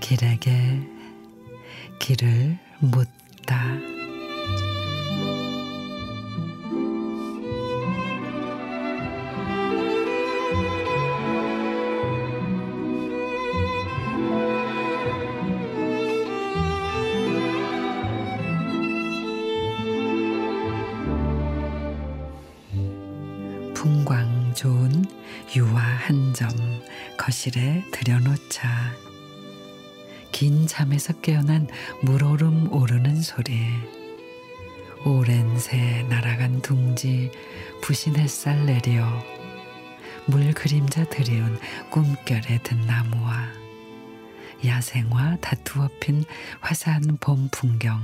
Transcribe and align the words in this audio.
길에게 0.00 0.80
길을 1.98 2.58
묻다. 2.80 3.93
풍광 23.84 24.54
좋은 24.54 25.04
유화 25.54 25.78
한 25.78 26.32
점 26.32 26.48
거실에 27.18 27.84
들여놓자. 27.92 28.66
긴 30.32 30.66
잠에서 30.66 31.12
깨어난 31.20 31.68
물오름 32.00 32.72
오르는 32.72 33.20
소리. 33.20 33.60
오랜 35.04 35.58
새 35.58 36.02
날아간 36.08 36.62
둥지 36.62 37.30
부신 37.82 38.16
햇살 38.16 38.64
내려 38.64 39.06
물 40.24 40.54
그림자 40.54 41.04
드리운 41.04 41.58
꿈결에 41.90 42.60
든 42.62 42.80
나무와 42.86 43.48
야생화 44.64 45.36
다투어 45.42 45.90
핀 46.00 46.24
화사한 46.60 47.18
봄 47.20 47.50
풍경. 47.52 48.02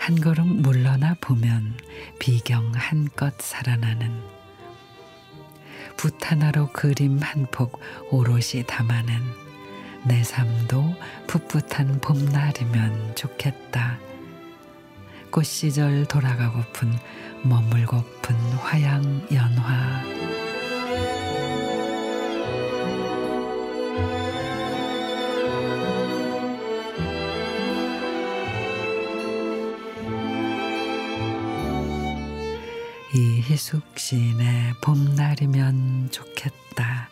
한 0.00 0.18
걸음 0.18 0.62
물러나 0.62 1.14
보면 1.20 1.76
비경 2.18 2.72
한껏 2.74 3.34
살아나는 3.38 4.10
붓 5.98 6.16
하나로 6.30 6.72
그림 6.72 7.18
한 7.18 7.46
폭 7.50 7.78
오롯이 8.10 8.64
담아낸 8.66 9.20
내 10.06 10.24
삶도 10.24 10.94
풋풋한 11.26 12.00
봄날이면 12.00 13.14
좋겠다. 13.14 13.98
꽃 15.30 15.44
시절 15.44 16.06
돌아가고픈 16.06 16.98
머물고픈 17.42 18.34
화양 18.54 19.26
연화. 19.30 20.39
이희숙 33.12 33.98
시인의 33.98 34.74
봄날이면 34.82 36.10
좋겠다. 36.12 37.08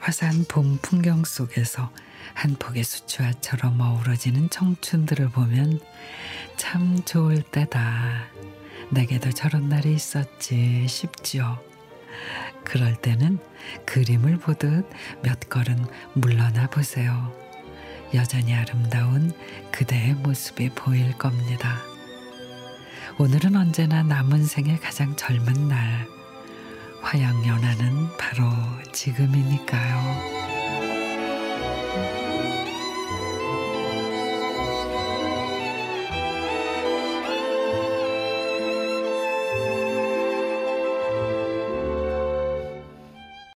화사한 0.00 0.46
봄 0.48 0.78
풍경 0.82 1.22
속에서 1.22 1.92
한 2.34 2.56
폭의 2.56 2.82
수채화처럼 2.82 3.80
어우러지는 3.80 4.50
청춘들을 4.50 5.28
보면 5.28 5.80
참 6.56 7.00
좋을 7.04 7.42
때다. 7.42 8.26
내게도 8.90 9.30
저런 9.30 9.68
날이 9.68 9.94
있었지 9.94 10.86
싶지요. 10.88 11.60
그럴 12.64 12.96
때는 12.96 13.38
그림을 13.86 14.38
보듯 14.38 14.90
몇 15.22 15.48
걸음 15.48 15.86
물러나 16.14 16.66
보세요. 16.66 17.32
여전히 18.14 18.52
아름다운 18.52 19.32
그대의 19.70 20.14
모습이 20.14 20.70
보일 20.70 21.16
겁니다. 21.16 21.91
오늘은 23.18 23.56
언제나 23.56 24.02
남은 24.02 24.44
생의 24.46 24.80
가장 24.80 25.14
젊은 25.16 25.68
날. 25.68 26.08
화양 27.02 27.46
연화는 27.46 28.08
바로 28.16 28.50
지금이니까요. 28.92 30.41